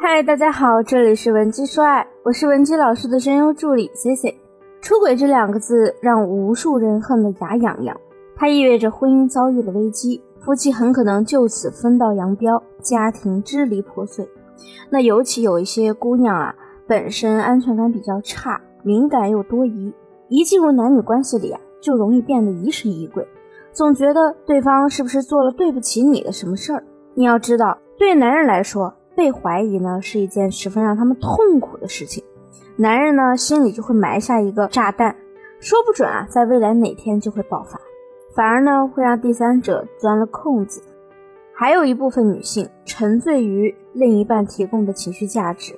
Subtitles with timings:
[0.00, 4.40] 嗨，大家好，这里是文姬说爱，我是文姬老师的声优助理 C C。
[4.80, 8.00] 出轨这两个字让无数人恨得牙痒痒，
[8.36, 14.26] 它意味着婚姻遭遇了危机，夫妻很可能就此分道扬镳，家庭支离破碎。
[14.88, 16.54] 那尤其有一些姑娘啊，
[16.86, 19.92] 本身安全感比较差，敏感又多疑，
[20.28, 23.26] 一进入男女关系里啊，就容易变得疑神疑鬼，
[23.72, 26.84] 总觉得对方是不是做了对不起你的什么事儿。
[27.14, 32.22] 你要知道，对男人来说，被怀疑呢是一件十分让他们痛苦的事情，
[32.76, 35.16] 男人呢心里就会埋下一个炸弹，
[35.58, 37.80] 说不准啊，在未来哪天就会爆发，
[38.36, 40.80] 反而呢会让第三者钻了空子。
[41.52, 45.76] 还有一部分女性沉醉于另一半提供的情绪价值，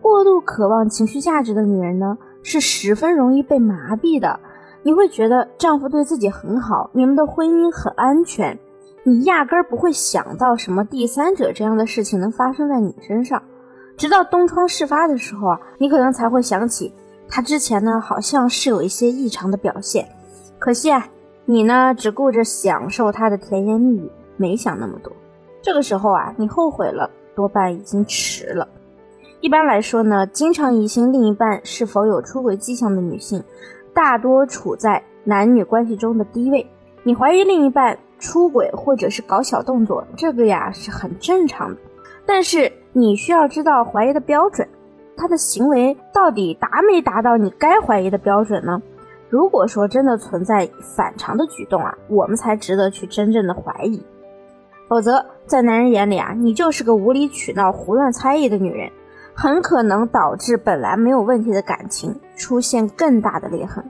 [0.00, 4.40] 过度渴望情绪价值的女人呢是十分容易被麻痹的。
[4.82, 8.58] 你会觉得丈夫对自己很好，你们的婚姻很安全。
[9.02, 13.42] 你压根儿不会想到什么第三者这样的事情能发生在你身上，
[13.96, 16.92] 直到东窗事发的时候啊，你可能才会想起
[17.26, 20.06] 他之前呢好像是有一些异常的表现。
[20.58, 21.08] 可惜啊，
[21.46, 25.10] 你呢只顾着享受他的甜言蜜语，没想那么多。
[25.62, 28.68] 这个时候啊，你后悔了，多半已经迟了。
[29.40, 33.42] 一般来说呢，经常疑心另一半是否有出轨迹象的女性，
[33.94, 36.70] 大多处在男女关系中的低位。
[37.02, 37.98] 你怀疑另一半。
[38.20, 41.80] 出轨或者是搞小动作，这个呀是很正常的。
[42.24, 44.68] 但是你需要知道怀疑的标准，
[45.16, 48.80] 他的行为到底达没达到你该怀疑的标准呢？
[49.28, 54.04] 如果说真的存在反常的举动啊，我们才值得去真正的怀疑。
[54.88, 58.90] 否则，在男人眼里啊，你就是个无理取闹、胡乱猜疑的女人，
[59.34, 63.84] 很可能导致本来没有问题的感情出现更大的裂痕。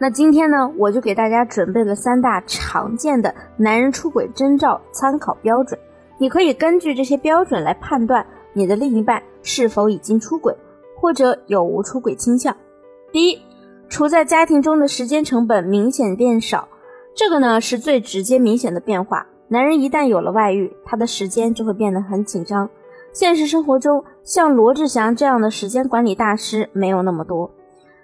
[0.00, 5.78] 那今天呢，我就给大家准备了三大常见的男人出轨征兆参考标准，
[6.18, 10.56] 你可以根据这些标准来判断你的另一半是否已经出轨，
[11.00, 12.56] 或者有无出轨倾向。
[13.10, 13.40] 第一，
[13.88, 16.68] 处在家庭中的时间成本明显变少，
[17.16, 19.26] 这个呢是最直接明显的变化。
[19.48, 22.70] 男人一旦有了外遇，他的时间就会变得很紧张。
[23.12, 27.50] 现实生活中，像罗志祥这样的时间管理大师没有那么多。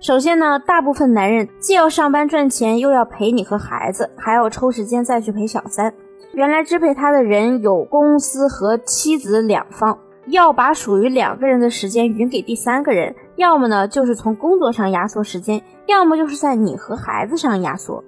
[0.00, 5.92] 首先呢，大部分男人既要上班赚钱，又要陪你和孩子，还要抽时间再去陪小三。
[6.32, 18.02] 原来支配他的人有公司和妻子两方，要把属于两个人的时间匀给第三个人，要么呢就是从工作上压缩时间，要么就是在你和孩子上压缩。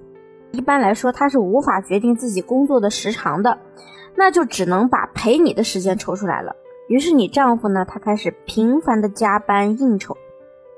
[0.52, 3.58] 一般来说，他是无法决定自己工作的时长的，
[4.14, 6.54] 那就只能把陪你的时间抽出来了。
[6.86, 10.16] 于是你丈夫呢，他开始频繁的加班应酬。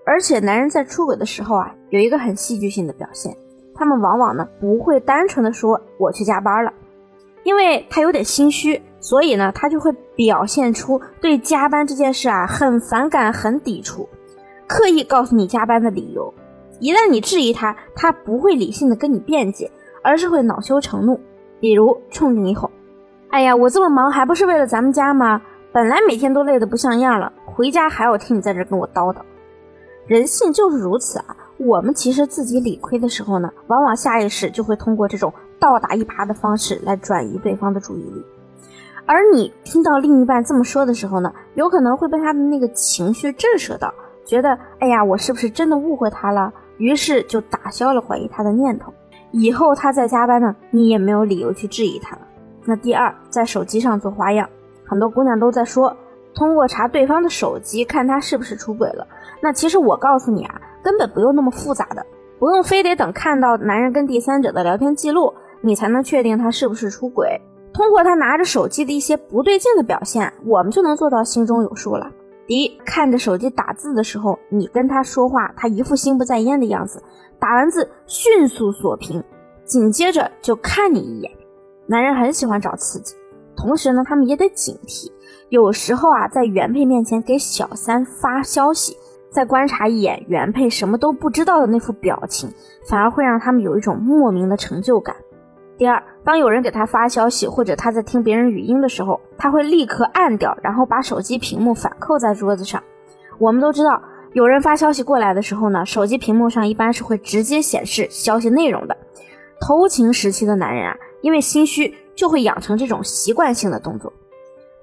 [0.05, 3.37] 而且男人在出轨的时候啊，有一个很戏剧性的表现，
[3.75, 6.73] 他们往往呢不会单纯的说我去加班了，
[7.45, 14.09] 因为他有点心虚，所以呢他就会表现出对加班这件事啊很反感、很抵触，
[14.67, 16.35] 刻意告诉你加班的理由。
[16.81, 19.71] 一旦你质疑他，他不会理性的跟你辩解，
[20.03, 21.21] 而是会恼羞成怒，
[21.61, 22.69] 比如冲着你吼
[23.31, 25.41] ：“哎呀，我这么忙还不是为了咱们家吗？
[25.71, 29.19] 本来每天都累得不像样了，回家还要听你在这跟我叨叨。”
[30.13, 31.35] 人性就是如此啊！
[31.57, 38.23] 我们其实自己理亏的时候呢，往往下意识就会通过这种倒打一耙的方式来转移对方的注意力。
[39.07, 43.95] 而你听到另一半这么说的时候呢，有可能会被他的那个情绪震慑到，
[44.27, 46.53] 觉得哎呀，我是不是真的误会他了？
[46.77, 48.93] 于是就打消了怀疑他的念头。
[49.31, 52.23] 以后他在加班呢，你也没有理由去质疑他了。
[52.67, 54.47] 那第二，在手机上做花样，
[54.85, 55.97] 很多姑娘都在说。
[56.35, 59.07] 通过查对方的手机看他是不是出轨了，
[59.43, 62.07] 那其实我告诉你啊，根本不用那么复杂的，
[62.39, 67.29] 不用非得等看到男人跟第三者的聊天记录，你才能确定他是不是出轨。
[67.75, 72.09] 通过他拿着手机的一些不对劲的表现，我们就能做到心中有数了。
[72.47, 77.03] 第一，看着手机打字的时候，你跟他说话，他一副心不在焉的样子，
[77.41, 79.23] 打完字迅速锁屏，
[79.65, 81.31] 紧接着就看你一眼。
[81.87, 83.15] 男人很喜欢找刺激，
[83.57, 85.11] 同时呢，他们也得警惕。
[85.49, 88.97] 有时候啊，在原配面前给小三发消息，
[89.33, 92.53] 再观察一眼原配什么都不知道的那副表情，
[92.87, 95.17] 反而会让他们有一种莫名的成就感。
[95.79, 102.83] 第二，当有人给他发消息，或者他在听别人语音的时候，他会立刻按掉，然后把手机屏幕反扣在桌子上。
[103.39, 104.01] 我们都知道，
[104.35, 108.97] 有人发消息过来的时候呢，手机屏幕上一般是会直接显示消息内容的。
[109.61, 114.13] 偷情时期的男人啊，因为心虚，就会养成这种习惯性的动作。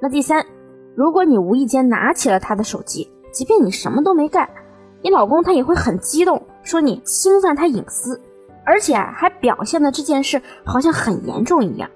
[0.01, 0.43] 那第三。
[0.95, 4.49] 如果你无意间拿起了他的手机，即便你什么都没干，
[5.01, 8.19] 你老公他也会很激动，说你侵犯他隐私，
[8.65, 11.89] 而且还表现的这件事好像很严重一样，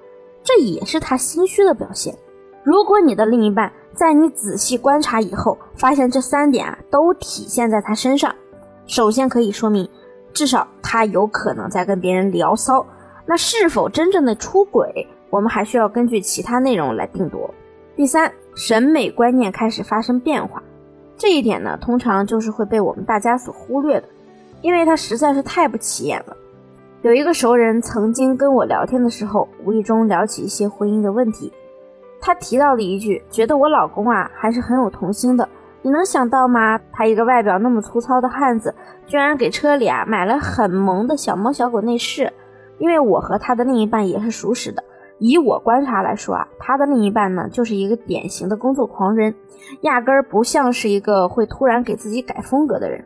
[0.44, 2.15] 这也是他心虚的表现。
[2.63, 8.33] 如果你的另一半在你仔细观察以后，发现这三点啊都体现在他身上。
[8.86, 9.88] 首先可以说明，
[10.33, 12.86] 至少他有可能在跟别人聊骚。
[13.25, 17.50] 那是否真正的出轨，我们还需要根据其他内容来定夺。
[17.95, 20.62] 第三，审美观念开始发生变化，
[21.18, 24.07] 这一点呢，通常就是会被我们大家所忽略的，
[24.62, 26.36] 因为它实在是太不起眼了。
[27.01, 31.51] 有一个熟人曾经跟我聊天的时候，无意中聊起一些婚姻的问题。
[32.21, 35.48] 他提到了一句，觉得我老公啊还是很有童心的。
[35.81, 36.80] 你能想到吗？
[36.94, 38.74] 他一个外表那么粗糙的汉子，
[39.06, 42.31] 居然给车里啊买了很萌的小猫小狗内饰。
[42.80, 44.83] 因为我和他的另一半也是熟识的，
[45.19, 49.33] 以我观察来说啊，他的另一半呢就是一个典型的工作狂人，
[49.81, 53.06] 压根儿不像是一个会突然给自己改风格的人。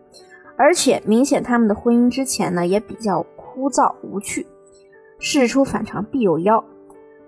[0.55, 4.47] 而且明显他们的婚姻之前呢也比较枯燥无趣。
[5.19, 6.63] 事出反常必有妖。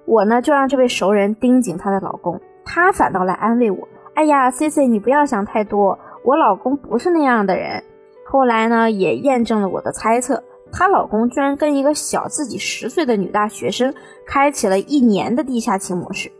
[0.06, 7.84] 我呢就让这位熟人盯紧她的老公，她反倒来安慰我：“哎呀，C C，你不要想太多，我老公不是那样的人。”
[8.26, 13.94] 后来呢也验证了我的猜测，她老公居然跟一个小自己十岁的女大学生
[14.25, 16.31] 开启了一年的地下情模式。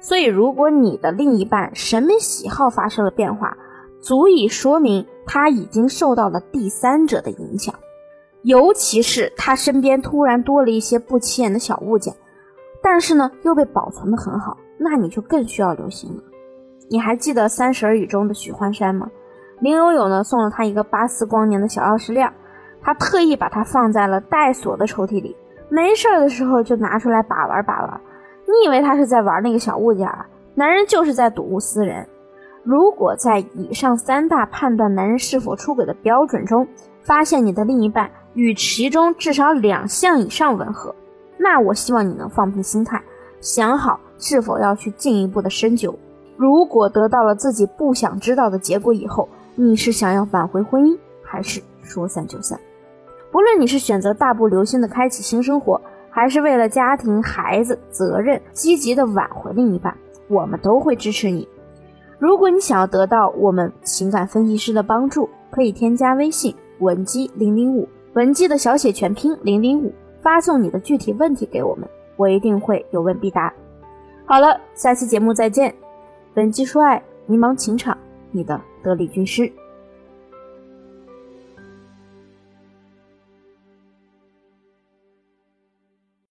[0.00, 3.56] 所以，如果你的另一半审美喜好发生了变化，
[4.00, 7.74] 足以说明他已经受到了第三者的影响，
[8.42, 12.14] 尤其是他身边突然多了一些不起眼的小物件。
[12.82, 16.22] 但是呢，又被保存的很好，那你就更需要留心了。
[16.88, 19.10] 你还记得《三十而已》中的许幻山吗？
[19.60, 22.32] 林有有呢送了他一个八四光年的小钥匙链，
[22.82, 25.36] 他特意把它放在了带锁的抽屉里，
[25.68, 28.00] 没事的时候就拿出来把玩把玩。
[28.46, 30.26] 你以为他是在玩那个小物件啊？
[30.54, 32.06] 男人就是在睹物思人。
[32.62, 36.66] 如果在以上三大判断男人是否出轨的标准中，
[37.02, 40.94] 发现你的另一半与其中至少两项以上吻合。
[41.38, 43.00] 那我希望你能放平心态，
[43.40, 45.96] 想好是否要去进一步的深究。
[46.36, 52.58] 如果得到了自己不想知道的结果以后，你是想要挽回婚姻，还是说散就散？
[53.30, 55.80] 不论你是选择大步流星的开启新生活，
[56.10, 59.96] 还是为了家庭、孩子责任积极的挽回另一半，
[60.28, 61.48] 我们都会支持你。
[62.18, 69.92] 如果你想要得到我们情感分析师的帮助，可以添加微信文姬零零五，文姬的小写全拼零零五。
[70.22, 73.50] 发送你的具体问题给我们，我一定会有问必答。
[74.26, 75.74] 好了，下期节目再见。
[76.34, 77.96] 本期说爱，迷茫情场，
[78.30, 79.50] 你的得力军师。